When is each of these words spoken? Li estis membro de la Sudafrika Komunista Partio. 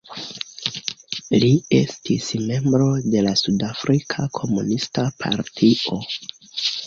Li 1.41 1.49
estis 1.79 2.29
membro 2.45 2.87
de 3.15 3.23
la 3.27 3.35
Sudafrika 3.41 4.27
Komunista 4.41 5.03
Partio. 5.23 6.01